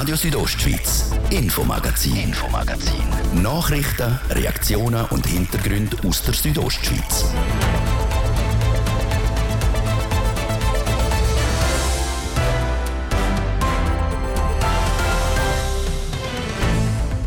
[0.00, 3.04] Radio Südostschweiz, Infomagazin, Infomagazin.
[3.42, 7.26] Nachrichten, Reaktionen und Hintergründe aus der Südostschweiz.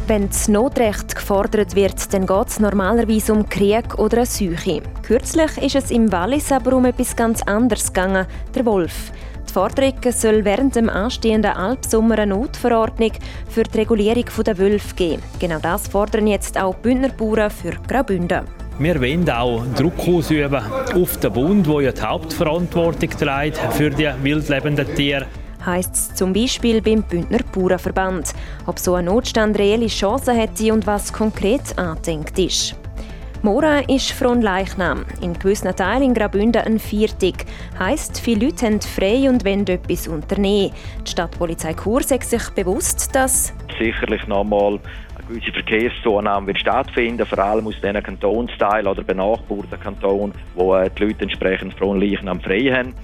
[0.08, 4.82] Wenn das Notrecht gefordert wird, dann geht es normalerweise um Krieg oder eine Seuche.
[5.04, 9.12] Kürzlich ist es im Wallis aber um etwas ganz anderes gegangen, der Wolf.
[9.54, 13.12] Die Forderung soll während dem anstehenden Alpsommer eine Notverordnung
[13.48, 15.22] für die Regulierung der Wölfe geben.
[15.40, 18.46] Genau das fordern jetzt auch die Bündner Bauern für Graubünden.
[18.80, 20.64] Wir wollen auch Druck ausüben
[20.96, 25.28] auf den Bund, der ja die Hauptverantwortung trägt für die wildlebenden Tiere
[25.64, 28.34] heisst es zum Beispiel beim Bündner Bauernverband.
[28.66, 32.76] Ob so ein Notstand reelle Chancen hätte und was konkret angedenkt ist.
[33.46, 35.04] Mora ist Fronleichnam.
[35.20, 37.46] In gewissen Teilen in Graubünden ein Viertig.
[37.78, 40.72] Heisst, viele Leute haben frei und wollen etwas unternehmen.
[41.06, 44.80] Die Stadtpolizei Chur sagt sich bewusst, dass sicherlich noch einmal
[45.18, 50.90] eine gewisse Verkehrszunahme wird stattfinden, vor allem aus diesen Kantonsteilen oder benachbarten Kantonen, wo äh,
[50.98, 52.96] die Leute entsprechend Fronleichnam frei haben.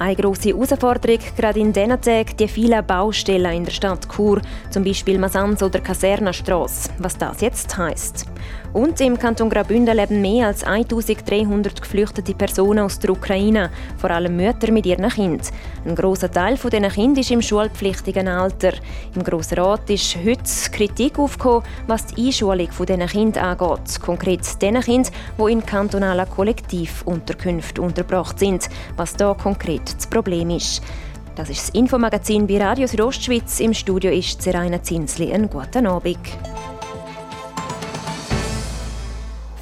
[0.00, 4.84] Eine grosse Herausforderung gerade in diesen Tagen die vielen Baustellen in der Stadt Chur, zum
[4.84, 6.90] Beispiel Masans oder Kasernenstrasse.
[6.98, 8.28] Was das jetzt heisst.
[8.72, 14.36] Und im Kanton Graubünden leben mehr als 1300 geflüchtete Personen aus der Ukraine, vor allem
[14.36, 15.46] Mütter mit ihren Kindern.
[15.86, 18.72] Ein großer Teil von diesen Kindern ist im schulpflichtigen Alter.
[19.14, 24.00] Im Grossen Rat ist heute Kritik aufgekommen, was die Einschulung dieser Kinder angeht.
[24.02, 28.68] Konkret den Kindern, die in kantonalen Kollektivunterkünften untergebracht sind.
[28.96, 30.82] Was da konkret das Problem ist.
[31.36, 33.60] Das ist das Infomagazin bei Radio Südostschweiz.
[33.60, 35.32] Im Studio ist Seraina Zinsli.
[35.32, 36.18] Einen guten Abend.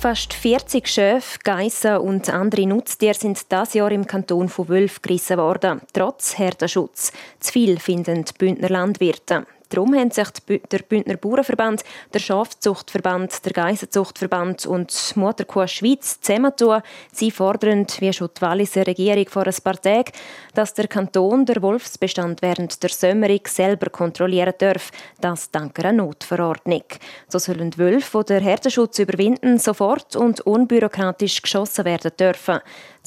[0.07, 5.37] Fast 40 Schöfe, Geissen und andere Nutztiere sind das Jahr im Kanton von Wölf gerissen
[5.37, 7.11] worden, trotz Herdenschutz.
[7.41, 9.49] Zu viel finden die Bündner Landwirte.
[9.69, 10.29] Darum haben sich
[10.71, 11.83] der Bündner Bauernverband,
[12.15, 16.83] der Schafzuchtverband, der Geissenzuchtverband und Mutterkuh Schweiz zusammentun.
[17.13, 20.13] Sie fordern, wie schon die Walliser Regierung vor ein paar Tagen,
[20.55, 24.93] dass der Kanton der Wolfsbestand während der Sommerung selber kontrollieren darf.
[25.21, 26.85] Das dank einer Notverordnung.
[27.29, 32.61] So sollen Wölfe, die den Herdenschutz überwinden, sofort und unbürokratisch geschossen werden dürfen.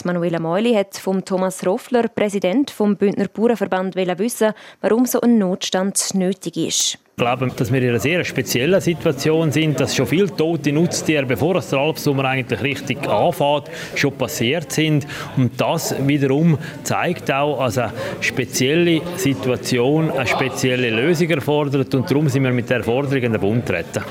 [0.05, 6.13] Manuela Meuli hat von Thomas Roffler, Präsident vom Bündner Bauernverband, wissen, warum so ein Notstand
[6.13, 6.99] nötig ist.
[7.19, 11.25] Ich glaube, dass wir in einer sehr speziellen Situation sind, dass schon viele tote Nutztiere,
[11.25, 13.65] bevor es der Alpsommer eigentlich richtig anfängt,
[13.95, 15.05] schon passiert sind.
[15.35, 17.91] Und das wiederum zeigt auch, dass eine
[18.21, 21.93] spezielle Situation eine spezielle Lösung erfordert.
[21.93, 24.01] Und darum sind wir mit der Forderung in den Bund treten.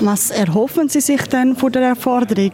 [0.00, 2.52] Was erhoffen Sie sich denn von der Forderung?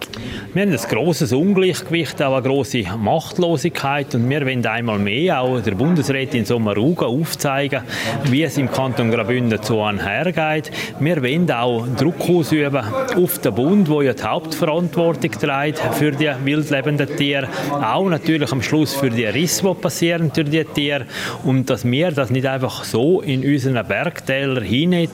[0.54, 5.60] Wir haben ein grosses Ungleichgewicht, auch eine grosse Machtlosigkeit und wir wollen einmal mehr auch
[5.60, 7.82] der Bundesrätin Sommaruga aufzeigen,
[8.24, 10.70] wie es im Kanton Graubünden zu hergeht.
[10.98, 12.84] Wir wollen auch Druck ausüben
[13.16, 18.62] auf den Bund, der ja die Hauptverantwortung trägt für die wildlebenden Tiere, auch natürlich am
[18.62, 21.06] Schluss für die Risse, die passieren durch die Tiere
[21.44, 25.08] und dass wir das nicht einfach so in unseren Bergtälern hinein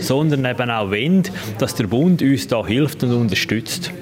[0.00, 1.22] sondern eben auch wollen,
[1.58, 3.92] dass der Bund uns da hilft und unterstützt.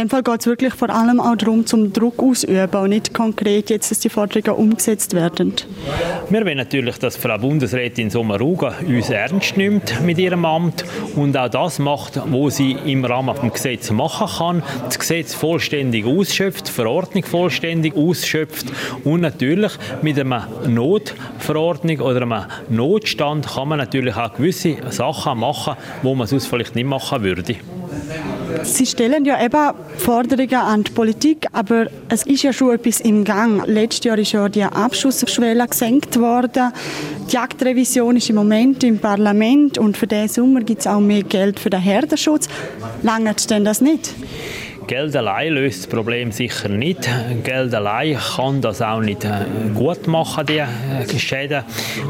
[0.00, 3.12] In dem Fall geht es wirklich vor allem auch darum, zum Druck ausüben und nicht
[3.12, 5.52] konkret jetzt, dass die Forderungen umgesetzt werden.
[6.30, 11.50] Wir wollen natürlich, dass Frau Bundesrätin Sommaruga uns ernst nimmt mit ihrem Amt und auch
[11.50, 14.62] das macht, was sie im Rahmen des Gesetzes machen kann.
[14.86, 18.72] Das Gesetz vollständig ausschöpft, die Verordnung vollständig ausschöpft
[19.04, 25.76] und natürlich mit einer Notverordnung oder einem Notstand kann man natürlich auch gewisse Sachen machen,
[26.02, 27.56] wo man sonst vielleicht nicht machen würde.
[28.62, 33.24] Sie stellen ja eben Forderungen an die Politik, aber es ist ja schon etwas im
[33.24, 33.66] Gang.
[33.66, 36.72] Letztes Jahr ist ja die Abschussschwelle gesenkt worden.
[37.28, 41.22] Die Jagdrevision ist im Moment im Parlament und für diesen Sommer gibt es auch mehr
[41.22, 42.48] Geld für den Herdenschutz.
[43.02, 44.14] Langt denn das nicht?
[44.90, 47.08] Geld allein löst das Problem sicher nicht.
[47.44, 51.62] Geld allein kann das auch nicht äh, gut machen, die äh, Schäden.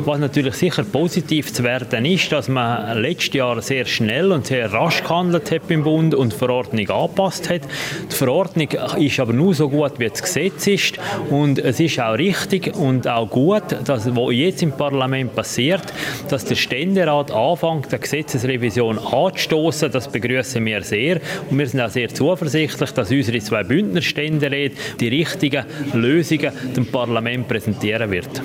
[0.07, 4.73] Was natürlich sicher positiv zu werden ist, dass man letztes Jahr sehr schnell und sehr
[4.73, 7.61] rasch gehandelt hat beim Bund und die Verordnung angepasst hat.
[8.11, 12.17] Die Verordnung ist aber nur so gut, wie das Gesetz ist und es ist auch
[12.17, 15.83] richtig und auch gut, dass was jetzt im Parlament passiert,
[16.31, 19.93] dass der Ständerat anfängt, eine Gesetzesrevision anzustoßen.
[19.93, 21.21] Das begrüßen wir sehr
[21.51, 25.65] und wir sind auch sehr zuversichtlich zuversichtlich, dass unsere zwei Bündnerständeräte die richtigen
[25.95, 28.43] Lösungen dem Parlament präsentieren wird.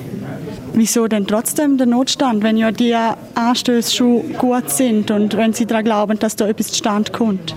[0.78, 2.94] Wieso denn trotzdem der Notstand, wenn ja die
[3.36, 7.56] Anstöße schon gut sind und wenn Sie daran glauben, dass da etwas zustande kommt?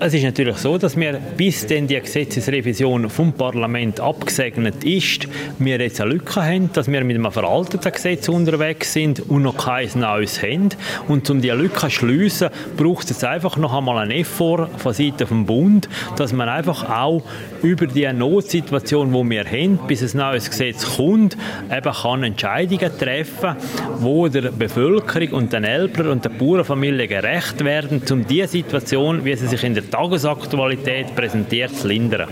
[0.00, 5.28] Es ist natürlich so, dass wir, bis denn die Gesetzesrevision vom Parlament abgesegnet ist,
[5.58, 9.56] wir jetzt eine Lücke haben, dass wir mit einem veralteten Gesetz unterwegs sind und noch
[9.56, 10.70] kein neues haben.
[11.06, 15.26] Und um diese Lücke zu schliessen, braucht es einfach noch einmal einen Effort von Seiten
[15.26, 17.22] vom Bund, dass man einfach auch
[17.62, 21.36] über die Notsituation, die wir haben, bis ein neues Gesetz kommt,
[21.70, 23.56] eben kann Entscheidungen treffen,
[23.98, 29.34] wo der Bevölkerung und den Eltern und der Bauernfamilie gerecht werden, um diese Situation, wie
[29.34, 32.28] sie sich in der Tagesaktualität präsentiert, zu lindern.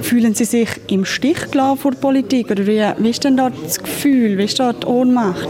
[0.00, 2.50] Fühlen Sie sich im Stich gelassen vor der Politik?
[2.50, 4.38] Oder wie, wie ist denn dort das Gefühl?
[4.38, 5.48] Wie ist dort die Ohnmacht?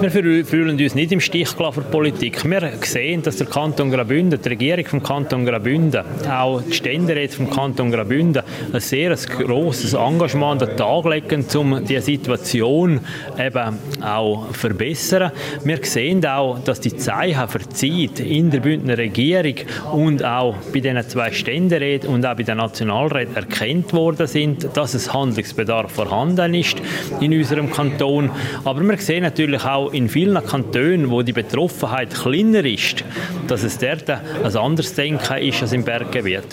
[0.00, 0.10] Wir
[0.44, 2.44] fühlen uns nicht im Stich gelassen vor der Politik.
[2.44, 7.50] Wir sehen, dass der Kanton Graubünden, die Regierung vom Kanton Graubünden, auch die Ständeräte vom
[7.50, 13.00] Kanton Graubünden ein sehr grosses Engagement an den Tag legen, um diese Situation
[13.38, 15.32] eben auch zu verbessern.
[15.64, 19.54] Wir sehen auch, dass die Zeichen die Zeit in der Bündner Regierung
[19.92, 24.94] und auch bei diesen zwei Ständeräten und auch bei den Nationalräten erkannt worden sind, dass
[24.94, 26.76] es Handlungsbedarf vorhanden ist
[27.20, 28.30] in unserem Kanton.
[28.64, 33.04] Aber wir sehen natürlich auch in vielen Kantonen, wo die Betroffenheit kleiner ist,
[33.46, 36.47] dass es dort ein anderes Denken ist als im Berggebiet.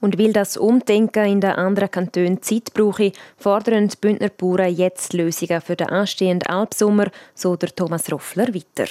[0.00, 5.12] Und weil das Umdenken in den anderen Kantonen Zeit brauche, fordern die Bündner Bauern jetzt
[5.12, 8.88] Lösungen für den anstehenden Alpsommer, so der Thomas Roffler weiter.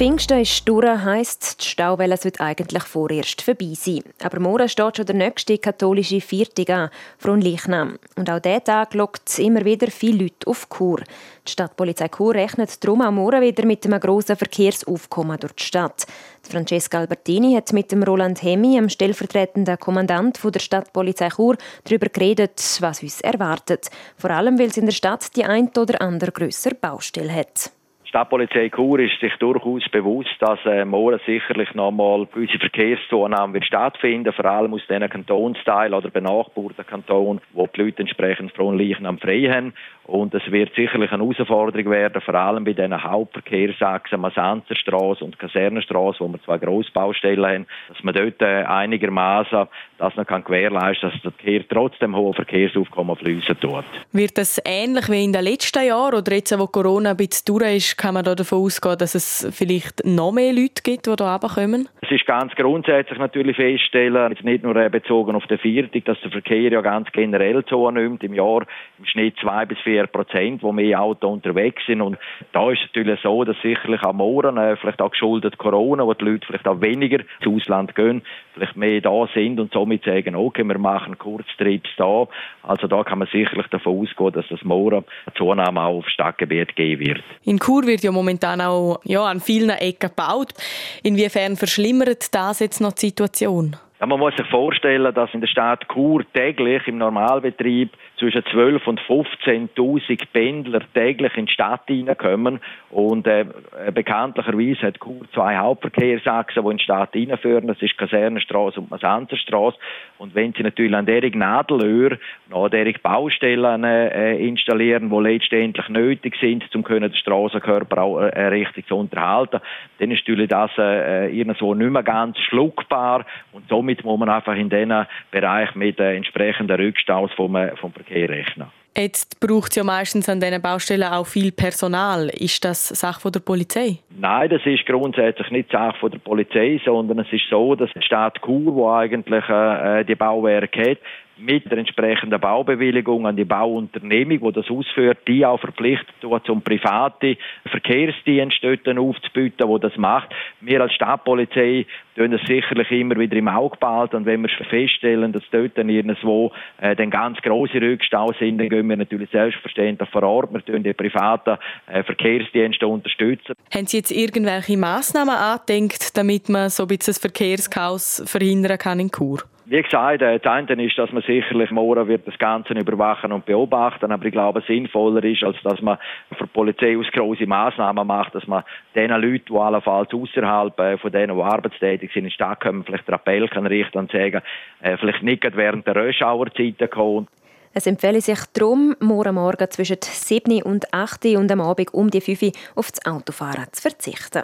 [0.00, 4.02] Pfingsten ist durch, heisst, die Stauwelle sollte eigentlich vorerst vorbei sein.
[4.22, 7.98] Aber morgen steht schon der nächste katholische Viertag an, Fronleichnam.
[8.16, 11.00] Und auch diesen Tag lockt immer wieder viele Leute auf Chur.
[11.46, 16.06] Die Stadtpolizei Chur rechnet darum auch morgen wieder mit einem grossen Verkehrsaufkommen durch die Stadt.
[16.48, 22.78] Francesca Albertini hat mit dem Roland Hemi, dem stellvertretenden Kommandant der Stadtpolizei Chur, darüber geredet,
[22.80, 23.90] was uns erwartet.
[24.16, 27.70] Vor allem, weil es in der Stadt die ein oder andere grössere Baustelle hat.
[28.10, 33.66] Die Stadtpolizei Chur ist sich durchaus bewusst, dass äh, morgen sicherlich nochmal gewisse Verkehrszunahme wird
[33.66, 39.48] stattfinden, vor allem aus den Kantonsteilen oder benachbarten Kantonen, wo die Leute entsprechend am frei
[39.48, 39.74] haben.
[40.06, 46.18] Und es wird sicherlich eine Herausforderung werden, vor allem bei diesen Hauptverkehrsachsen, Masanzerstraße und Kasernenstraße,
[46.18, 49.68] wo wir zwei Grossbaustellen haben, dass man dort äh, einigermaßen
[49.98, 53.84] das noch kann gewährleisten dass der Verkehr trotzdem hohe Verkehrsaufkommen fließen tut.
[54.12, 57.76] Wird das ähnlich wie in den letzten Jahren oder jetzt, wo Corona ein bisschen durch
[57.76, 61.38] ist, kann man da davon ausgehen, dass es vielleicht noch mehr Leute gibt, die hier
[61.38, 61.86] kommen?
[62.00, 66.18] Es ist ganz grundsätzlich natürlich feststellen, jetzt nicht nur äh, bezogen auf den Viertag, dass
[66.22, 68.62] der Verkehr ja ganz generell zunimmt, im Jahr
[68.98, 72.16] im Schnitt zwei bis vier Prozent, wo mehr Autos unterwegs sind und
[72.52, 76.14] da ist es natürlich so, dass sicherlich am Morgen, äh, vielleicht auch geschuldet Corona, wo
[76.14, 78.22] die Leute vielleicht auch weniger ins Ausland gehen,
[78.54, 82.26] vielleicht mehr da sind und somit sagen, okay, wir machen Kurztrips da.
[82.62, 86.76] Also da kann man sicherlich davon ausgehen, dass das morgen eine Zunahme auch auf Stadtgebiet
[86.76, 87.22] geben wird.
[87.44, 90.54] In Chur wird ja momentan auch ja, an vielen Ecken gebaut.
[91.02, 93.76] Inwiefern verschlimmert das jetzt noch die Situation?
[94.00, 97.90] Ja, man muss sich vorstellen, dass in der Stadt Chur täglich im Normalbetrieb
[98.20, 102.60] zwischen 12 und 15.000 Pendler täglich in die Stadt hineinkommen.
[102.90, 103.46] Und äh,
[103.92, 107.66] bekanntlicherweise hat Chur zwei Hauptverkehrsachsen, die in die Stadt hineinführen.
[107.66, 109.78] Das ist Kasernenstraße und Masanzerstraße.
[110.18, 112.18] Und wenn Sie natürlich an deren Nadelöhr
[112.50, 118.86] noch deren Baustellen äh, installieren, die letztendlich nötig sind, um den Straßenkörper auch äh, richtig
[118.86, 119.60] zu unterhalten,
[119.98, 123.24] dann ist natürlich das äh, irgendwo nicht mehr ganz schluckbar.
[123.52, 127.92] Und somit muss man einfach in diesen Bereich mit äh, entsprechenden Rückstaus vom, äh, vom
[127.92, 128.68] Verkehr rechnen.
[128.96, 132.28] Jetzt braucht es ja meistens an diesen Baustellen auch viel Personal.
[132.28, 133.98] Ist das Sache der Polizei?
[134.18, 138.40] Nein, das ist grundsätzlich nicht Sache der Polizei, sondern es ist so, dass die Stadt
[138.44, 140.98] Chur, wo eigentlich äh, die Bauwerke hat,
[141.40, 146.62] mit der entsprechenden Baubewilligung an die Bauunternehmung, die das ausführt, die auch verpflichtet wird, zum
[146.62, 150.30] private Verkehrsdienst dort aufzubieten, wo das macht.
[150.60, 155.32] Wir als Stadtpolizei tun das sicherlich immer wieder im Auge behalten und wenn wir feststellen,
[155.32, 160.08] dass dort dann irgendwo äh, dann ganz große Rückstau sind, dann gehen wir natürlich selbstverständlich
[160.10, 160.52] vor Ort.
[160.52, 161.56] Wir tun die privaten
[161.86, 163.54] äh, Verkehrsdienste unterstützen.
[163.74, 169.00] Haben Sie jetzt irgendwelche Massnahmen angedenkt, damit man so ein bisschen das Verkehrschaos verhindern kann
[169.00, 169.40] in Chur?
[169.70, 173.46] Wie gesagt, äh, das eine ist, dass man sicherlich morgen wird das Ganze überwachen und
[173.46, 175.96] beobachten, aber ich glaube, sinnvoller ist, als dass man
[176.36, 178.64] für die Polizei aus große Maßnahmen macht, dass man
[178.96, 182.82] den Leuten, die allenfalls außerhalb äh, von denen, die arbeitstätig sind, in die Stadt kommen,
[182.82, 184.42] vielleicht den Appell kann richten und sagen,
[184.80, 187.28] äh, vielleicht nicht während der Rush-Hour-Zeiten kommen.
[187.72, 192.20] Es empfehle sich darum, morgen Morgen zwischen 7 und 8 und am Abend um die
[192.20, 194.42] 5 auf das Autofahren zu verzichten.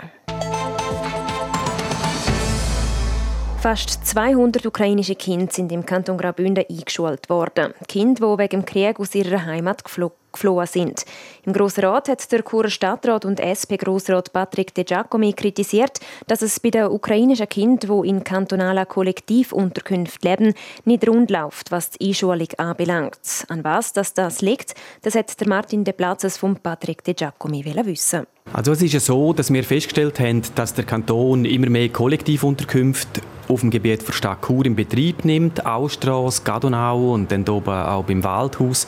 [3.66, 7.74] Fast 200 ukrainische Kinder sind im Kanton Graubünden eingeschult worden.
[7.88, 11.04] Kinder, die wegen dem Krieg aus ihrer Heimat geflohen sind.
[11.44, 16.60] Im Grossen Rat hat der Churer Stadtrat und SP-Grossrat Patrick De Giacomi kritisiert, dass es
[16.60, 20.54] bei den ukrainischen Kindern, die in kantonalen Kollektivunterkünften leben,
[20.84, 23.18] nicht rund läuft, was die Einschulung anbelangt.
[23.48, 28.28] An was das, liegt, das hat der Martin De Platzes von Patrick De Giacomi wissen.
[28.52, 33.20] Also es ist ja so, dass wir festgestellt haben, dass der Kanton immer mehr Kollektivunterkünfte
[33.48, 38.04] auf dem Gebiet von Stadt Chur in Betrieb nimmt, Austrasse, Gadonau und dann oben auch
[38.04, 38.86] beim Waldhaus.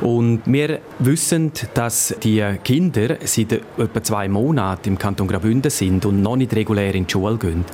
[0.00, 6.22] Und wir wissen, dass die Kinder seit etwa zwei Monaten im Kanton Graubünden sind und
[6.22, 7.64] noch nicht regulär in die Schule gehen.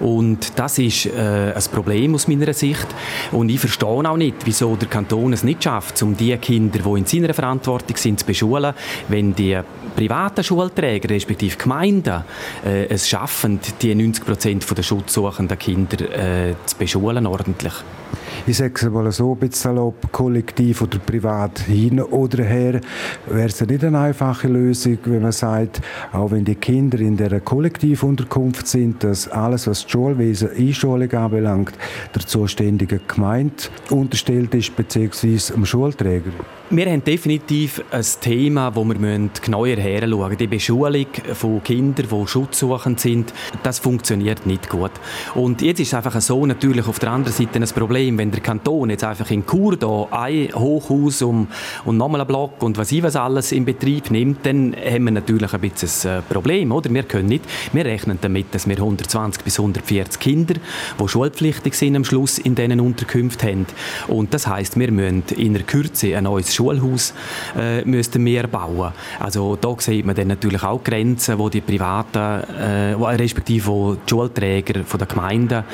[0.00, 2.86] Und das ist äh, ein Problem aus meiner Sicht.
[3.32, 6.98] Und ich verstehe auch nicht, wieso der Kanton es nicht schafft, um die Kinder, die
[6.98, 8.74] in seiner Verantwortung sind, zu beschulen,
[9.08, 9.58] wenn die
[9.96, 10.44] privaten
[10.78, 12.22] Schulträger, respektive Gemeinden,
[12.64, 17.74] äh, es schaffen, die 90 Prozent der schutzsuchenden Kinder äh, zu beschulen ordentlich
[18.46, 22.80] ich sage es mal so, ein bisschen salopp, kollektiv oder privat hin oder her,
[23.26, 25.82] wäre es nicht eine einfache Lösung, wenn man sagt,
[26.12, 31.74] auch wenn die Kinder in der Kollektivunterkunft sind, dass alles, was das Schulwesen, Einschulung anbelangt,
[32.14, 36.32] der zuständigen Gemeinde unterstellt ist, beziehungsweise dem Schulträger.
[36.70, 40.36] Wir haben definitiv ein Thema, wo wir genauer herschauen müssen.
[40.36, 43.32] Die Beschulung von Kindern, die schutzsuchend sind,
[43.62, 44.90] das funktioniert nicht gut.
[45.34, 48.42] Und jetzt ist es einfach so natürlich auf der anderen Seite ein Problem, wenn der
[48.42, 51.48] Kanton jetzt einfach in Chur da ein Hochhaus um,
[51.86, 55.12] und nochmal einen Block und was ich was alles in Betrieb nimmt, dann haben wir
[55.12, 56.92] natürlich ein bisschen ein Problem, oder?
[56.92, 60.56] Wir können nicht, wir rechnen damit, dass wir 120 bis 140 Kinder,
[61.00, 63.66] die schulpflichtig sind am Schluss in diesen Unterkünften haben.
[64.08, 67.14] Und das heißt, wir müssen in der Kürze ein neues Schulhaus
[67.56, 68.92] äh, müssten wir bauen.
[69.20, 74.84] Also da sieht man dann natürlich auch Grenzen, wo die privaten, äh, respektive die Schulträger
[74.84, 75.64] von der Gemeinden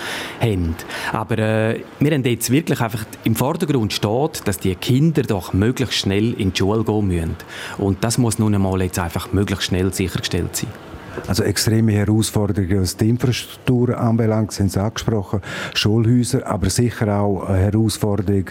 [0.40, 0.74] haben.
[1.12, 5.94] Aber äh, wir haben jetzt wirklich einfach im Vordergrund steht, dass die Kinder doch möglichst
[5.94, 7.36] schnell in die Schule gehen müssen.
[7.78, 10.93] Und das muss nun einmal jetzt einfach möglichst schnell sichergestellt sein.
[11.26, 15.40] Also extreme Herausforderungen, was die Infrastruktur anbelangt, sind Sie angesprochen,
[15.74, 18.44] Schulhäuser, aber sicher auch eine Herausforderung,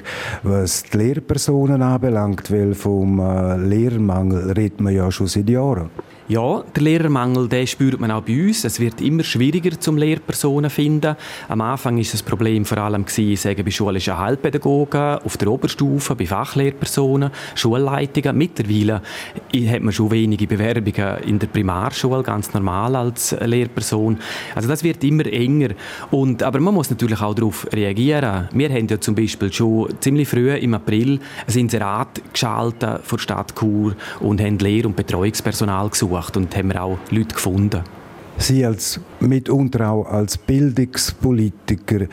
[0.43, 5.89] was die Lehrpersonen anbelangt, weil vom äh, Lehrermangel redet man ja schon seit Jahren.
[6.29, 8.63] Ja, der Lehrermangel, den spürt man auch bei uns.
[8.63, 11.17] Es wird immer schwieriger, zum Lehrpersonen zu finden.
[11.49, 17.29] Am Anfang ist das Problem vor allem bei schulischen Heilpädagogen, auf der Oberstufe, bei Fachlehrpersonen,
[17.55, 18.37] Schulleitungen.
[18.37, 19.01] Mittlerweile
[19.67, 24.17] hat man schon wenige Bewerbungen in der Primarschule, ganz normal als Lehrperson.
[24.55, 25.71] Also das wird immer enger.
[26.09, 28.47] Und, aber man muss natürlich auch darauf reagieren.
[28.53, 33.23] Wir haben ja zum Beispiel schon ziemlich früh im April ein Inserat geschaltet vor der
[33.23, 37.83] Stadt Chur und haben Lehr- und Betreuungspersonal gesucht gesucht und haben auch Leute gefunden.
[38.37, 42.07] Sie als mitunter auch als Bildungspolitiker,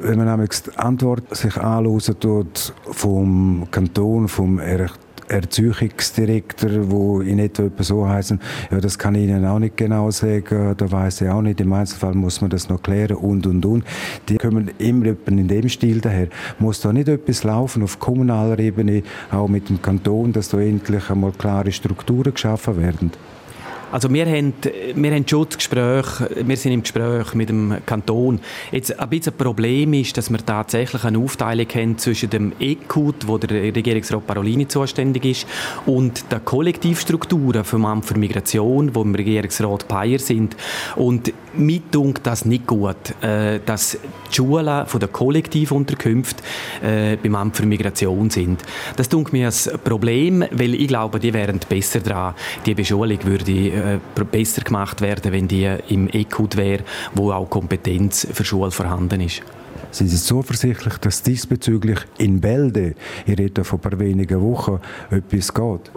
[0.00, 4.60] wenn man nämlich die Antwort sich tut vom Kanton, vom
[5.28, 8.38] Erziehungsdirektor, wo in etwa so heißen,
[8.70, 11.72] ja, das kann ich Ihnen auch nicht genau sagen, da weiß ich auch nicht, im
[11.72, 13.84] Einzelfall muss man das noch klären und und und.
[14.28, 16.28] Die kommen immer in dem Stil daher.
[16.58, 19.02] Muss da nicht etwas laufen auf kommunaler Ebene,
[19.32, 23.10] auch mit dem Kanton, dass da endlich einmal klare Strukturen geschaffen werden?
[23.94, 24.54] Also wir haben,
[24.96, 26.06] wir haben schon das Gespräch,
[26.44, 28.40] wir sind im Gespräch mit dem Kanton.
[28.72, 33.28] Jetzt ein bisschen ein Problem ist, dass wir tatsächlich eine Aufteilung haben zwischen dem ECUT,
[33.28, 35.46] wo der Regierungsrat Parolini zuständig ist,
[35.86, 40.56] und der Kollektivstrukturen vom Amt für Migration, wo im Regierungsrat Bayer sind.
[40.96, 43.96] Und mir dunkt das nicht gut, äh, dass
[44.28, 46.42] die Schulen von der Kollektivunterkünfte
[46.82, 48.60] äh, beim Amt für Migration sind.
[48.96, 52.34] Das dunkt mir ein Problem, weil ich glaube, die wären besser dran.
[52.66, 58.26] Die Beschulung würde äh, besser gemacht werden, wenn die im ECUD wäre, wo auch Kompetenz
[58.32, 59.42] für Schule vorhanden ist.
[59.90, 62.94] Sind Sie zuversichtlich, dass diesbezüglich in Bälde,
[63.26, 65.90] ich rede von ein paar wenigen Wochen, etwas geht?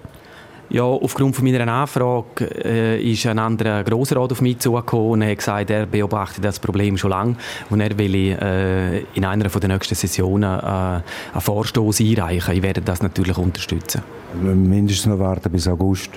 [0.69, 5.37] Ja, aufgrund von meiner Anfrage äh, ist ein anderer Grossrat auf mich zugekommen und hat
[5.37, 7.37] gesagt, er beobachtet das Problem schon lange
[7.69, 11.03] und er will äh, in einer der nächsten Sessionen äh, einen
[11.37, 12.53] Vorstoß einreichen.
[12.53, 14.01] Ich werde das natürlich unterstützen.
[14.41, 16.09] Mindestens noch warten bis August.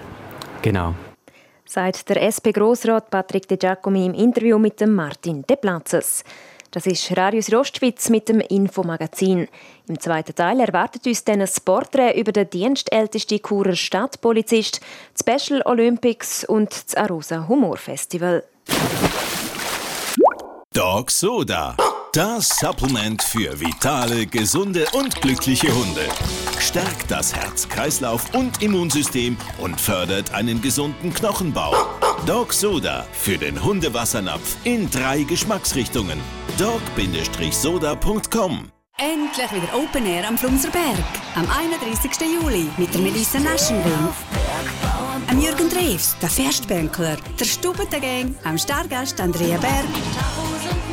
[0.63, 0.95] Genau.
[1.71, 6.25] Sagt der SP-Grossrat Patrick De Giacomi im Interview mit dem Martin De Platzes.
[6.73, 9.47] Das ist Radius Rostschwitz mit dem Infomagazin.
[9.87, 15.63] Im zweiten Teil erwartet uns dann ein Porträt über den dienstältesten Churer Stadtpolizist, die Special
[15.65, 18.43] Olympics und das Arosa Humor Festival.
[20.75, 21.77] Dog Soda.
[22.13, 26.09] Das Supplement für vitale, gesunde und glückliche Hunde.
[26.59, 31.73] Stärkt das Herz, Kreislauf und Immunsystem und fördert einen gesunden Knochenbau.
[32.27, 36.19] Dog Soda für den Hundewassernapf in drei Geschmacksrichtungen.
[36.59, 36.99] dog-soda.com
[38.99, 40.99] Endlich wieder Open Air am Flumserberg.
[41.37, 42.11] Am 31.
[42.43, 44.09] Juli mit der Melissa Naschenwing.
[45.29, 49.87] Am Jürgen Drews, der Festbänkler, der Stubbentengang, am Stargast Andrea Berg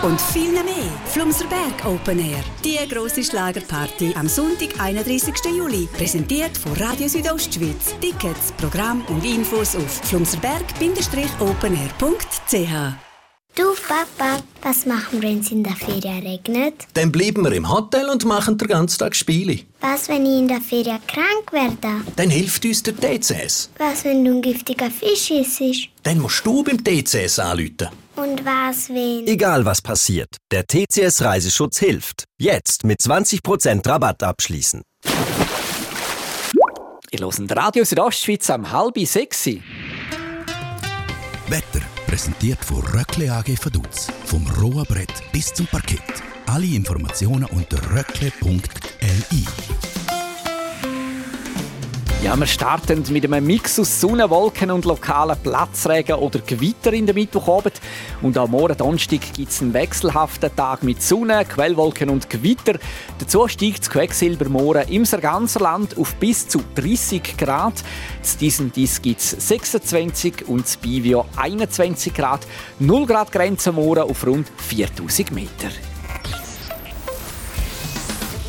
[0.03, 0.63] und viel mehr.
[1.05, 2.43] Flumserberg Open Air.
[2.63, 5.33] Die grosse Schlagerparty am Sonntag, 31.
[5.55, 5.87] Juli.
[5.97, 7.95] Präsentiert von Radio Südostschweiz.
[8.01, 12.93] Tickets, Programm und Infos auf flumserberg-openair.ch.
[13.55, 16.85] Du, Papa, was machen wir, wenn es in der Ferien regnet?
[16.93, 19.61] Dann bleiben wir im Hotel und machen den ganzen Tag Spiele.
[19.81, 22.03] Was, wenn ich in der Ferien krank werde?
[22.15, 23.71] Dann hilft uns der TCS.
[23.79, 25.89] Was, wenn du ein giftiger Fisch isst?
[26.03, 27.87] Dann musst du beim TCS anrufen.
[28.17, 29.25] Und was, wenn...
[29.27, 32.23] Egal was passiert, der TCS Reiseschutz hilft.
[32.39, 34.81] Jetzt mit 20% Rabatt abschließen.
[37.11, 39.45] Ihr hört Radio Südostschweiz am halb sechs.
[39.45, 39.61] Wetter
[42.07, 44.07] präsentiert von Röckle AG Vaduz.
[44.25, 46.01] Vom rohen Brett bis zum Parkett.
[46.47, 49.45] Alle Informationen unter röckle.li.
[52.23, 57.05] Ja, wir starten mit einem Mix aus Sonne, Wolken und lokalen Platzregen oder Gewitter in
[57.05, 57.79] der Mittwochabend.
[58.23, 62.79] Und am Morgen Donnerstag gibt es einen wechselhaften Tag mit Sonne, Quellwolken und Gewitter.
[63.19, 67.75] Dazu steigt das Quecksilbermoor im ganzen Land auf bis zu 30 Grad.
[68.23, 72.47] In diesem Dies gibt es 26 und in Bivio 21 Grad.
[72.79, 73.71] 0 Grad Grenze
[74.03, 75.69] auf rund 4000 Meter.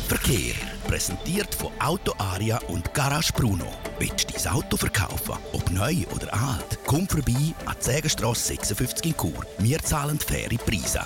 [0.07, 3.67] Verkehr präsentiert von Auto Aria und Garage Bruno.
[3.99, 5.37] Willst du dein Auto verkaufen?
[5.53, 6.79] Ob neu oder alt?
[6.87, 9.45] Komm vorbei an die Sägenstrasse 56 in Chur.
[9.59, 11.01] Wir zahlen faire Preise.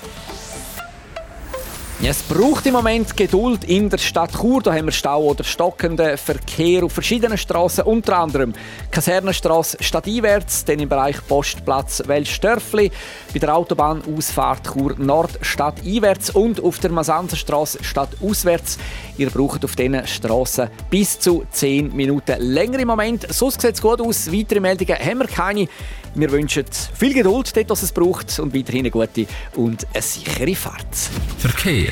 [2.01, 4.61] Es braucht im Moment Geduld in der Stadt Chur.
[4.61, 8.53] Da haben wir Stau oder stockenden Verkehr auf verschiedenen Straßen, unter anderem
[8.91, 12.91] Kasernenstraße stadteinwärts, dann im Bereich Postplatz Welstörfli,
[13.31, 18.79] bei der Autobahnausfahrt Chur Nord stadteinwärts und auf der Masanzerstraße stadtauswärts.
[19.17, 23.31] Ihr braucht auf diesen Straßen bis zu 10 Minuten länger im Moment.
[23.31, 24.29] Sonst sieht es gut aus.
[24.31, 25.67] Weitere Meldungen haben wir keine.
[26.15, 30.55] Wir wünschen viel Geduld dort, was es braucht und weiterhin eine gute und eine sichere
[30.55, 30.95] Fahrt.
[31.39, 31.91] Verkehr.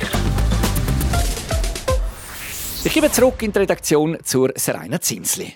[2.84, 5.54] Ich gebe zurück in die Redaktion zur Serena Zinsli.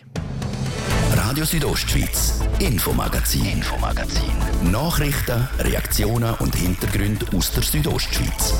[1.15, 4.71] Radio Südostschweiz, Infomagazin, Infomagazin.
[4.71, 8.53] Nachrichten, Reaktionen und Hintergründe aus der Südostschweiz.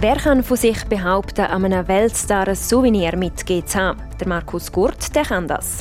[0.00, 4.00] Wer kann von sich behaupten, an einem Weltstar ein Souvenir mitgegeben zu haben?
[4.20, 5.78] Der Markus Gurt, der kann das.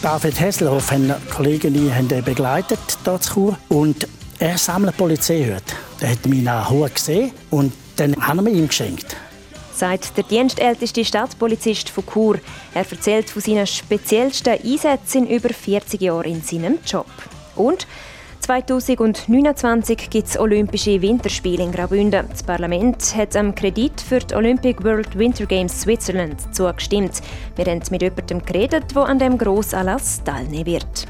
[0.00, 3.58] David Hesselhoff haben Kollegen haben ihn begleitet hier zu Chur.
[3.68, 5.74] und er sammelt Polizeihüte.
[6.00, 9.14] Er hat mich nach Chur gesehen und dann haben wir ihm geschenkt.
[9.74, 12.38] Sagt der dienstälteste Stadtpolizist von Chur.
[12.72, 17.10] Er erzählt von seinen speziellsten Einsätzen in über 40 Jahren in seinem Job.
[17.56, 17.86] Und
[18.46, 22.28] 2029 gibt es Olympische Winterspiele in Graubünden.
[22.30, 27.22] Das Parlament hat am Kredit für die Olympic World Winter Games Switzerland zugestimmt.
[27.56, 31.08] Wir haben mit jemandem geredet, der an dem Grossanlass teilnehmen wird.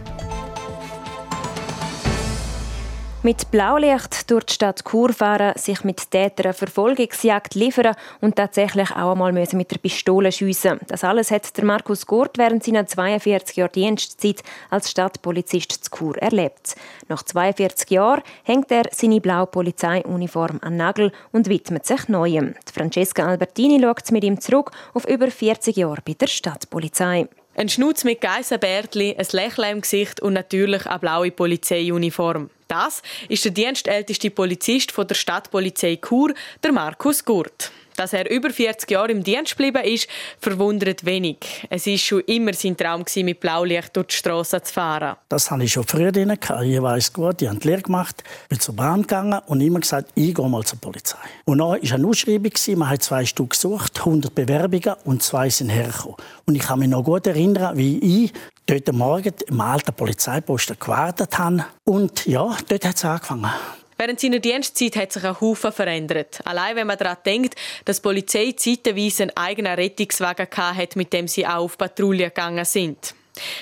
[3.26, 9.10] Mit Blaulicht durch die Stadt Chur fahren, sich mit Tätern Verfolgungsjagd liefern und tatsächlich auch
[9.10, 10.78] einmal mit der Pistole schiessen.
[10.86, 16.16] Das alles hat der Markus Gurt während seiner 42 Jahre Dienstzeit als Stadtpolizist zu Chur
[16.18, 16.76] erlebt.
[17.08, 22.54] Nach 42 Jahren hängt er seine blaue Polizeiuniform an Nagel und widmet sich Neuem.
[22.72, 27.26] Francesca Albertini schaut mit ihm zurück auf über 40 Jahre bei der Stadtpolizei.
[27.58, 32.50] Ein Schnutz mit Geissenbärtli, ein Lächeln im Gesicht und natürlich eine blaue Polizeiuniform.
[32.68, 37.72] Das ist der dienstälteste Polizist von der Stadtpolizei Chur, der Markus Gurt.
[37.96, 41.66] Dass er über 40 Jahre im Dienst geblieben ist, verwundert wenig.
[41.70, 45.16] Es war schon immer sein Traum, mit Blaulicht durch die Straße zu fahren.
[45.28, 46.32] Das hatte ich schon früher drin.
[46.32, 50.10] Ich weiß gut, ich habe die Lehre gemacht, bin zur Bahn gegangen und immer gesagt,
[50.14, 51.18] ich gehe mal zur Polizei.
[51.44, 55.70] Und dann war eine Ausschreibung, man hat zwei Stück gesucht, 100 Bewerbungen und zwei sind
[55.70, 56.16] hergekommen.
[56.44, 58.32] Und ich kann mich noch gut erinnern, wie ich
[58.66, 61.64] dort Morgen im alten Polizeiposten gewartet habe.
[61.84, 63.50] Und ja, dort hat es angefangen.
[63.98, 66.40] Während seiner Dienstzeit hat sich ein Haufen verändert.
[66.44, 67.54] Allein wenn man daran denkt,
[67.84, 72.64] dass die Polizei zeitweise einen eigenen Rettungswagen hatte, mit dem sie auch auf Patrouille gegangen
[72.64, 73.14] sind.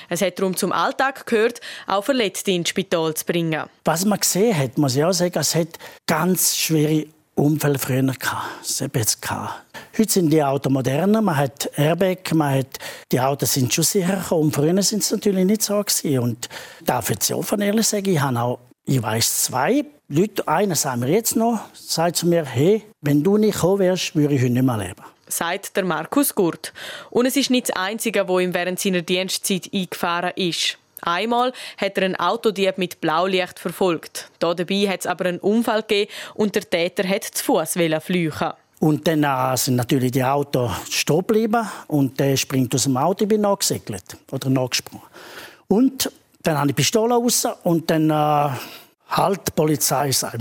[0.09, 3.63] Es hat darum zum Alltag gehört, auch Verletzte ins Spital zu bringen.
[3.83, 8.89] Was man gesehen hat, muss ich auch sagen, es hat ganz schwere Unfälle früher gehabt.
[9.97, 12.79] Heute sind die Autos moderner, man hat Airbag, man hat,
[13.11, 14.51] die Autos sind schon sicher gekommen.
[14.53, 16.19] Früher sind es natürlich nicht so gewesen.
[16.19, 16.49] Und
[16.85, 21.09] darf jetzt offen ehrlich sagen, ich habe auch, ich weiß zwei Leute, einer sagt mir
[21.09, 24.61] jetzt noch, sagt zu mir, hey, wenn du nicht gekommen wärst, würde ich heute nicht
[24.61, 25.01] mehr leben.
[25.27, 26.73] sagt der Markus Gurt.
[27.09, 30.77] Und es ist nicht das Einzige, wo ihm während seiner Dienstzeit eingefahren ist.
[31.01, 34.29] Einmal hat er einen Autodieb mit Blaulicht verfolgt.
[34.37, 38.51] Da dabei hat es aber einen Unfall gegeben und der Täter hat zu Fuß flüchen.
[38.79, 43.23] Und dann äh, sind natürlich die Autos stehen geblieben und der springt aus dem Auto,
[43.23, 45.07] ich bin nachgesegelt oder nachgesprungen.
[45.67, 46.11] Und
[46.43, 48.49] dann habe ich die Pistole raus und dann äh,
[49.09, 50.39] halt Polizei, wir.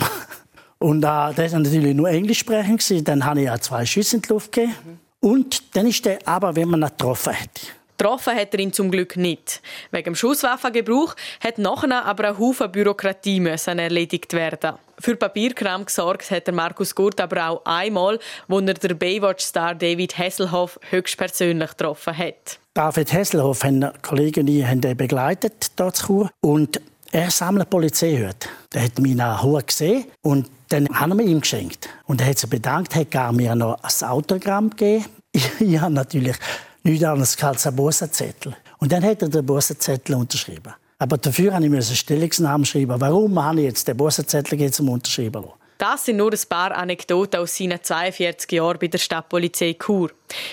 [0.79, 2.79] Und äh, das war natürlich nur Englisch sprechen.
[3.05, 5.01] Dann habe ich auch zwei Schüsse in die Luft gegeben.
[5.21, 7.69] Und dann ist der aber, wenn man ihn getroffen hätte.
[7.97, 9.63] Getroffen hat er ihn zum Glück nicht.
[9.91, 14.75] Wegen dem Schusswaffengebrauch hat nachher aber ein Haufen Bürokratie müssen erledigt werden.
[14.99, 20.19] Für Papierkram gesorgt hat der Markus Gurt aber auch einmal, wo er den Baywatch-Star David
[20.19, 22.59] Hasselhoff höchstpersönlich getroffen hat.
[22.75, 26.31] David Hasselhoff, haben Kollegen und ich, haben ihn begleitet hier zu Chur.
[26.41, 26.81] Und
[27.15, 28.49] er sammelt Polizeihüte.
[28.73, 31.89] Er hat mich nachher gesehen und dann haben wir ihm geschenkt.
[32.07, 35.05] Und er hat sich bedankt, hat gar mir noch ein Autogramm gegeben.
[35.61, 36.37] Ich habe natürlich
[36.83, 38.57] nichts anderes als einen Bussenzettel.
[38.79, 40.75] Und dann hat er den Bussenzettel unterschrieben.
[40.99, 43.01] Aber dafür musste ich einen Stellungsnamen schreiben.
[43.01, 45.64] Warum habe ich jetzt den Bussenzettel zum Unterschreiben lassen?
[45.85, 50.13] Das sind nur ein paar Anekdoten aus seinen 42 Jahren bei der Stadtpolizei Chur.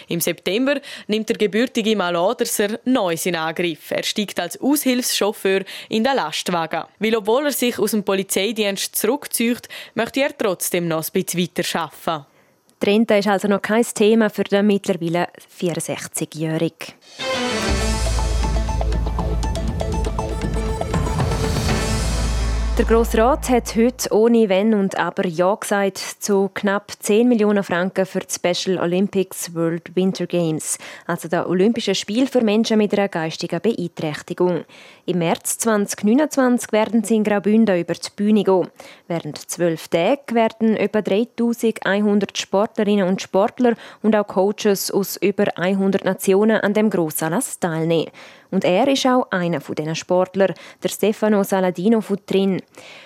[0.09, 3.91] Im September nimmt der gebürtige Maladerser Neues in Angriff.
[3.91, 6.83] Er steigt als Aushilfschauffeur in den Lastwagen.
[6.99, 11.79] Weil obwohl er sich aus dem Polizeidienst zurückzieht, möchte er trotzdem noch ein bisschen weiter
[11.79, 12.25] arbeiten.
[12.83, 15.29] Die Rente ist also noch kein Thema für den mittlerweile
[15.61, 16.93] 64-Jährigen.
[22.77, 27.65] Der Grosse Rat hat heute ohne Wenn und Aber Ja gesagt zu knapp 10 Millionen
[27.65, 32.93] Franken für die Special Olympics World Winter Games, also der Olympischen Spiel für Menschen mit
[32.93, 34.63] einer geistigen Beeinträchtigung.
[35.05, 38.69] Im März 2029 werden sie in Graubünden über die Bühne gehen.
[39.07, 46.05] Während zwölf Tagen werden etwa 3100 Sportlerinnen und Sportler und auch Coaches aus über 100
[46.05, 48.11] Nationen an dem Grossanlass teilnehmen.
[48.51, 52.61] Und er ist auch einer von diesen Sportlern, der Stefano Saladino von Trin.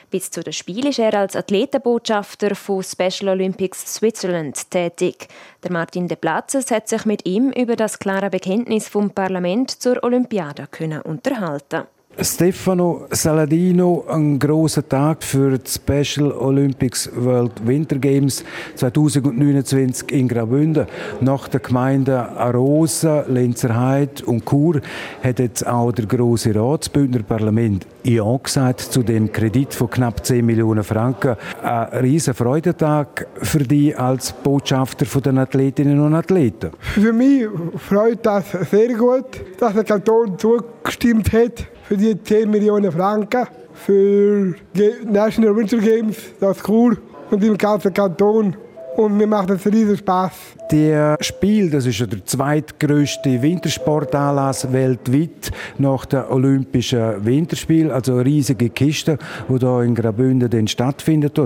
[0.09, 5.27] Bis zu dem Spiel ist er als Athletenbotschafter von Special Olympics Switzerland tätig.
[5.63, 10.03] Der Martin de Platzes hat sich mit ihm über das klare Bekenntnis vom Parlament zur
[10.03, 11.83] Olympiade können unterhalten.
[12.21, 18.43] Stefano Saladino, ein großer Tag für die Special Olympics World Winter Games
[18.75, 20.87] 2029 in Graubünden.
[21.19, 24.79] Nach der Gemeinde Arosa, Lenzerheide und Chur
[25.23, 26.89] hat jetzt auch der Große Rat,
[27.27, 31.35] Parlament, ja gesagt zu dem Kredit von knapp 10 Millionen Franken.
[31.61, 36.71] Ein riesen Freudentag für die als Botschafter den Athletinnen und Athleten.
[36.79, 37.45] Für mich
[37.77, 39.25] freut das sehr gut,
[39.59, 46.17] dass der Kanton zugestimmt hat für die 10 Millionen Franken für die National Winter Games,
[46.39, 46.97] das ist cool,
[47.29, 48.55] und im ganzen Kanton.
[48.95, 50.31] Und mir macht es riesen Spaß.
[50.69, 58.69] Das Spiel, das ist der zweitgrößte Wintersportanlass weltweit nach den Olympischen Winterspielen, also eine riesige
[58.69, 59.17] Kiste,
[59.49, 61.37] die hier in Graubünden dann stattfindet.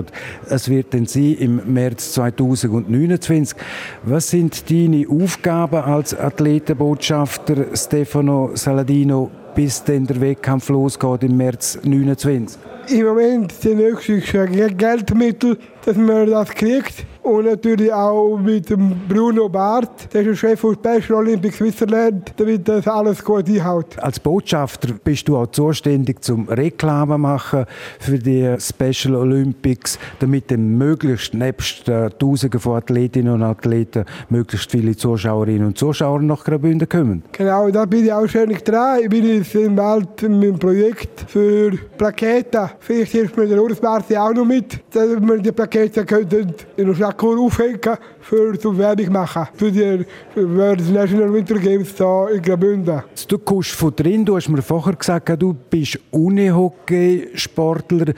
[0.48, 3.58] Es wird dann sein im März 2029.
[4.04, 11.72] Was sind deine Aufgaben als Athletenbotschafter Stefano Saladino bis dann der Wettkampf losgeht im März
[11.72, 12.58] 2029?
[12.88, 17.04] Im Moment die nächste Geldmittel, dass man das kriegt.
[17.22, 22.32] Und natürlich auch mit dem Bruno Barth, der ist der Chef von Special Olympics Switzerland,
[22.36, 23.98] damit das alles gut einhaut.
[23.98, 27.66] Als Botschafter bist du auch zuständig zum Reklame machen
[27.98, 34.70] für die Special Olympics, damit dann möglichst nebst äh, Tausenden von Athletinnen und Athleten möglichst
[34.70, 37.22] viele Zuschauerinnen und Zuschauer nach Graubünden kommen.
[37.32, 39.00] Genau, da bin ich auch schön dran.
[39.02, 42.70] Ich bin jetzt im Wald mit einem Projekt für Plaketen.
[42.78, 46.94] Vielleicht hilft mir der Urs Barth auch noch mit, dass wir die könnten in der
[47.16, 50.04] Kur aufhängen für zur Werbung machen für die
[50.36, 53.02] die National Winter Games hier in Graubünden.
[53.28, 58.14] Du kommst von drin, du hast mir vorher gesagt, du bist Unihockey-Sportler.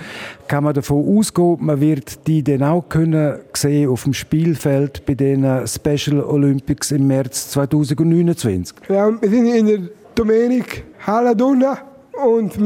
[0.46, 5.14] Kann man davon ausgehen, man wird die dann auch können sehen auf dem Spielfeld bei
[5.14, 8.76] den Special Olympics im März 2029?
[8.88, 9.78] Ja, wir sind in der
[10.14, 11.78] Domenik Halladunna
[12.12, 12.58] und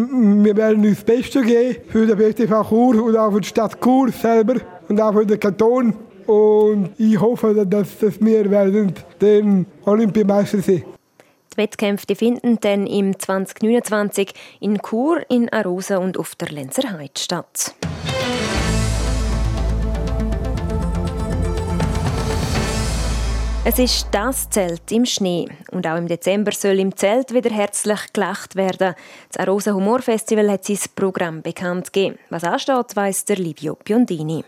[0.45, 3.81] wir werden uns das Beste geben für den BTV Chur und auch für die Stadt
[3.81, 4.57] Chur selber
[4.89, 5.95] und auch für den Kanton.
[6.27, 10.85] Und ich hoffe, dass, dass wir werden den Olympiameister sein.
[11.53, 17.75] Die Wettkämpfe finden dann im 2029 in Chur, in Arosa und auf der Lenzerheide statt.
[23.69, 25.49] Es ist das Zelt im Schnee.
[25.73, 28.95] Und auch im Dezember soll im Zelt wieder herzlich gelacht werden.
[29.33, 32.17] Das Arosa Humor Festival hat sein Programm bekannt gegeben.
[32.31, 34.45] Was ansteht, weiss der Livio Biondini.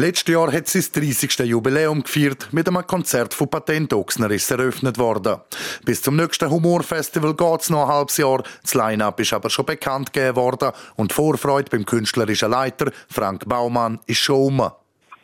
[0.00, 1.40] Letztes Jahr hat sie das 30.
[1.40, 2.50] Jubiläum gefeiert.
[2.52, 5.38] Mit einem Konzert von Patent Ochsner ist eröffnet worden.
[5.84, 8.44] Bis zum nächsten Humorfestival geht es noch ein halbes Jahr.
[8.62, 13.98] Das Line-Up ist aber schon bekannt gegeben worden und Vorfreude beim künstlerischen Leiter Frank Baumann
[14.06, 14.70] ist schon um.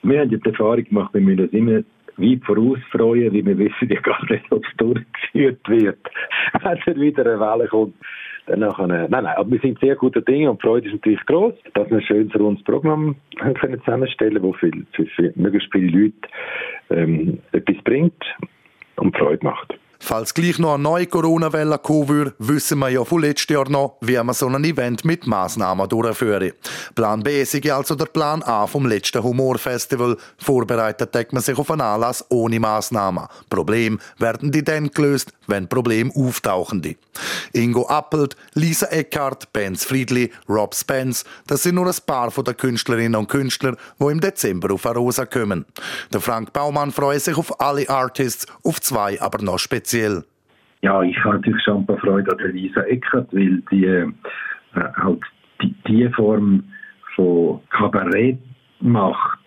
[0.03, 1.81] Wir haben die Erfahrung gemacht, wir müssen uns immer
[2.17, 6.01] weit vorausfreuen, weil wir wissen ja gar nicht, ob es durchgeführt wird.
[6.65, 7.95] Wenn dann wieder eine Welle kommt,
[8.47, 11.25] dann nachher, nein, nein, aber wir sind sehr gute Dinge und die Freude ist natürlich
[11.27, 13.17] groß, dass wir ein schönes rundes Programm
[13.61, 16.15] können zusammenstellen können, das für möglichst viele Leute
[16.91, 18.23] ähm, etwas bringt
[18.97, 19.75] und Freude macht.
[20.07, 23.97] Falls gleich noch eine neue Corona-Welle kommen würde, wissen wir ja von letztem Jahr noch,
[24.03, 26.53] wie man so ein Event mit Massnahmen durchführen.
[26.95, 30.19] Plan B ist also der Plan A vom letzten Humorfestival.
[30.37, 33.29] Vorbereitet deckt man sich auf einen Anlass ohne Massnahmen.
[33.49, 36.97] Problem werden die dann gelöst, wenn Probleme auftauchen.
[37.55, 42.59] Ingo Appelt, Lisa Eckhardt, Benz Friedli, Rob Spence, das sind nur ein paar von den
[42.59, 45.65] Künstlerinnen und Künstlern, die im Dezember auf Arosa kommen.
[46.13, 49.94] Der Frank Baumann freut sich auf alle Artists, auf zwei aber noch speziell.
[50.83, 54.07] Ja, ich habe natürlich schon ein paar Freude an der Lisa Eckhardt, weil die äh,
[54.75, 55.21] halt
[55.63, 56.65] die, die Form
[57.15, 58.39] von Kabarett
[58.81, 59.39] macht,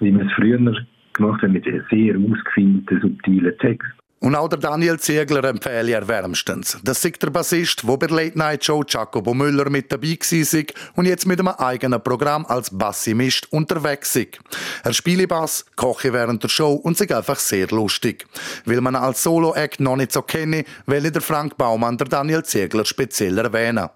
[0.00, 4.05] wie man es früher gemacht hat, mit sehr ausgefeilten, subtilen Texten.
[4.18, 6.78] Und auch der Daniel Ziegler empfehle ich wärmstens.
[6.82, 11.04] Das ist der Bassist, der bei Late Night Show Jacobo Müller mit dabei war und
[11.04, 14.38] jetzt mit einem eigenen Programm als Bassimist unterwegs ist.
[14.84, 18.26] Er spiele Bass, koche während der Show und sich einfach sehr lustig.
[18.64, 22.42] Will man als Solo-Act noch nicht so kennen, will ich der Frank Baumann der Daniel
[22.42, 23.88] Ziegler speziell erwähnen.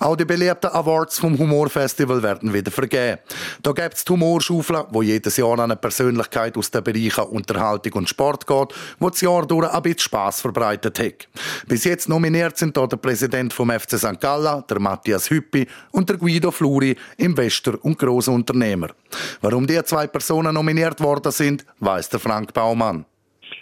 [0.00, 3.18] Auch die beliebten Awards vom Humorfestival werden wieder vergeben.
[3.62, 8.08] Da gibt es die Humorschaufel, wo jedes Jahr eine Persönlichkeit aus den Bereichen Unterhaltung und
[8.08, 11.28] Sport geht, wo das Jahr durch ein bisschen Spass verbreitet hat.
[11.66, 14.20] Bis jetzt nominiert sind hier der Präsident vom FC St.
[14.20, 18.88] Gallen, der Matthias Hüppi und der Guido Fluri, Investor und grosser Unternehmer.
[19.40, 23.06] Warum die zwei Personen nominiert worden sind, weiß der Frank Baumann.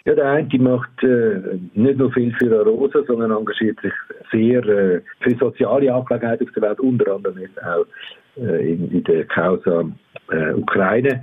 [0.05, 3.93] Ja, der eine macht äh, nicht nur viel für Rosa, sondern engagiert sich
[4.33, 7.87] sehr äh, für soziale Angelegenheiten auf der Welt, unter anderem jetzt auch
[8.37, 9.85] äh, in, in, der Causa
[10.31, 11.23] äh, Ukraine.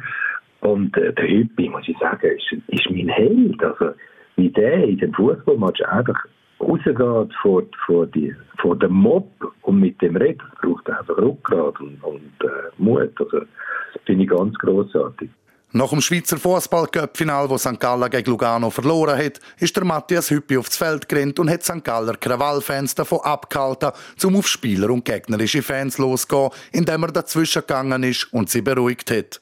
[0.62, 3.62] Und äh, der Hüppi, muss ich sagen, ist, ist mein Held.
[3.64, 3.94] Also,
[4.38, 6.18] wie der in dem Fußballmatch einfach
[6.62, 6.98] rausgeht
[7.42, 9.30] vor, vor, die, vor dem Mob
[9.64, 13.12] und mit dem redet, braucht einfach Rückgrat und, und äh, Mut.
[13.20, 15.30] Also, das finde ich ganz großartig.
[15.72, 17.80] Nach dem Schweizer Fußball-Cup-Final, wo St.
[17.80, 21.84] Gallen gegen Lugano verloren hat, ist der Matthias Hüppi aufs Feld gerannt und hat St.
[21.84, 28.02] Galler Krawallfans davon abgehalten, zum auf Spieler und gegnerische Fans loszugehen, indem er dazwischen gegangen
[28.02, 29.42] ist und sie beruhigt hat.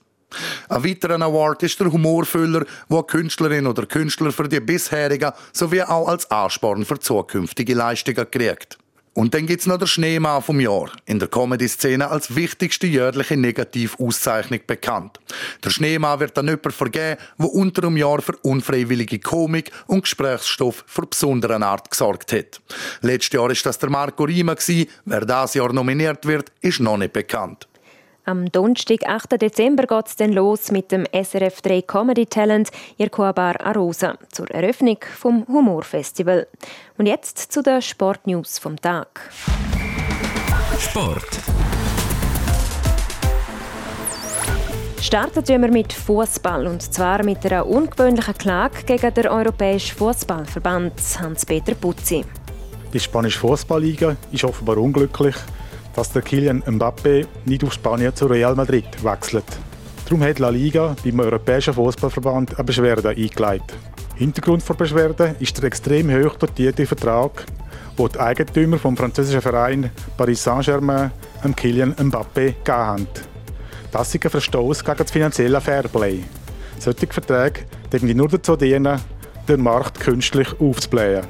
[0.67, 6.09] Ein weiterer Award ist der Humorfüller, eine Künstlerin oder Künstler für die bisherigen sowie auch
[6.09, 8.77] als Ansporn für zukünftige Leistungen kriegt.
[9.17, 14.59] Und dann gibt's noch der Schneemann vom Jahr, in der Comedy-Szene als wichtigste jährliche Negativauszeichnung
[14.67, 15.19] bekannt.
[15.63, 20.83] Der Schneemann wird an jemanden vergeben, der unter einem Jahr für unfreiwillige Komik und Gesprächsstoff
[20.85, 22.61] für besondere Art gesorgt hat.
[23.01, 24.53] Letztes Jahr ist das der Marco Rima
[25.05, 27.67] Wer das Jahr nominiert wird, ist noch nicht bekannt.
[28.27, 29.41] Am Donnerstag, 8.
[29.41, 34.97] Dezember, geht es dann los mit dem SRF 3 Comedy Talent Irkoabar Arosa zur Eröffnung
[35.17, 36.45] vom Humorfestival.
[36.97, 39.31] Und jetzt zu den Sportnews vom Tag.
[40.77, 41.39] Sport.
[44.99, 51.75] Starten wir mit Fußball und zwar mit einer ungewöhnlichen Klage gegen den Europäischen Fußballverband Hans-Peter
[51.75, 52.25] Putzi.
[52.91, 55.35] Die spanische Fußballliga ist offenbar unglücklich
[55.97, 59.45] dass der Kylian Mbappé nicht auf Spanien zu Real Madrid wechselt.
[60.05, 63.73] Darum hat La Liga beim Europäischen Fußballverband eine Beschwerde eingeleitet.
[64.15, 67.45] Hintergrund der Beschwerde ist der extrem hoch dotierte Vertrag,
[67.97, 73.07] den die Eigentümer vom französischen Verein Paris Saint-Germain an Kylian Mbappé gegeben haben.
[73.91, 76.19] Das ist ein Verstoß gegen das finanzielle Fairplay.
[76.77, 79.01] Solche Verträge dienen nur dazu dienen,
[79.49, 81.25] den Markt künstlich aufzublähen.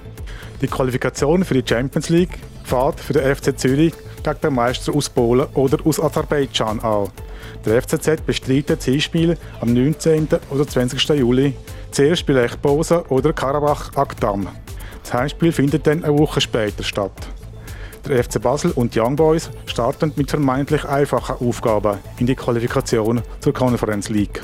[0.62, 3.94] Die Qualifikation für die Champions League fährt für den FC Zürich
[4.28, 7.08] gegen den Meister aus Polen oder aus Aserbaidschan an.
[7.66, 10.28] Der FCZ bestreitet das Hinspiel am 19.
[10.50, 11.02] oder 20.
[11.10, 11.54] Juli,
[11.92, 14.48] zuerst bei Lech oder Karabach Akdam.
[15.04, 17.28] Das Heimspiel findet dann eine Woche später statt.
[18.06, 23.22] Der FC Basel und die Young Boys starten mit vermeintlich einfachen Aufgaben in die Qualifikation
[23.40, 24.42] zur Conference League.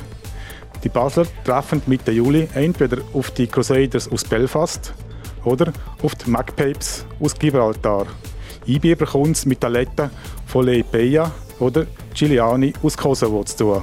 [0.82, 4.92] Die Basler treffen Mitte Juli entweder auf die Crusaders aus Belfast
[5.44, 8.06] oder auf die Magpapes aus Gibraltar.
[8.66, 10.10] IB bekommt mit Aletta
[10.46, 13.82] von Leipeia oder Giuliani aus Kosovo zu tun.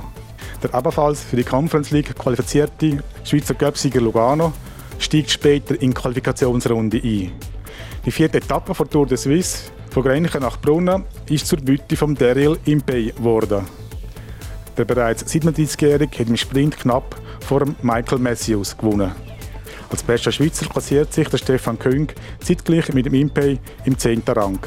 [0.63, 4.54] Der ebenfalls für die Conference League qualifizierte Schweizer Göpsiger Lugano
[5.00, 7.32] steigt später in die Qualifikationsrunde ein.
[8.06, 12.15] Die vierte Etappe von Tour de Suisse von Grenchen nach Brunnen ist zur Bütte von
[12.15, 13.65] Daryl Impey geworden.
[14.78, 19.12] Der bereits 37-Jährige hat im Sprint knapp vor Michael Matthews gewonnen.
[19.92, 22.08] Als bester Schweizer klassiert sich der Stefan Köng
[22.40, 24.24] zeitgleich mit dem Impey im 10.
[24.26, 24.60] Rang.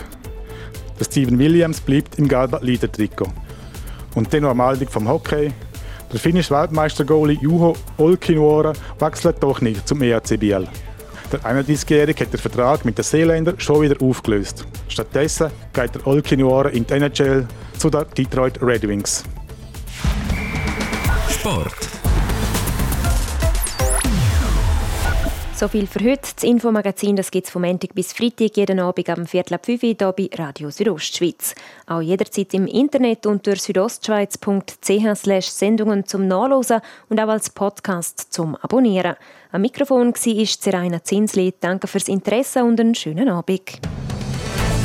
[1.00, 3.32] Der Steven Williams bleibt im gelben Leader-Trikot.
[4.14, 5.50] Und dann noch eine Meldung vom Hockey.
[6.12, 10.68] Der finnische Weltmeister-Goalie Juho Olkinuora wechselt doch nicht zum EAC Biel.
[11.32, 14.66] Der 31-Jährige hat den Vertrag mit den Seeländern schon wieder aufgelöst.
[14.88, 19.24] Stattdessen geht der Olkinuora in die NHL zu den Detroit Red Wings.
[21.30, 22.03] Sport.
[25.56, 26.28] So viel für heute.
[26.34, 29.88] Das Infomagazin gibt es vom Montag bis Freitag jeden Abend am Viertel ab 5 Uhr
[29.96, 31.54] hier bei Radio Südostschweiz.
[31.86, 39.14] Auch jederzeit im Internet unter südostschweiz.ch Sendungen zum Nachlesen und auch als Podcast zum Abonnieren.
[39.52, 41.54] Am Mikrofon war Seraina Zinsli.
[41.60, 43.78] Danke fürs Interesse und einen schönen Abend.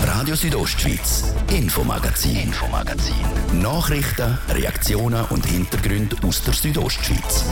[0.06, 3.16] Radio Südostschweiz, Infomagazin, Infomagazin.
[3.54, 7.46] Nachrichten, Reaktionen und Hintergründe aus der Südostschweiz.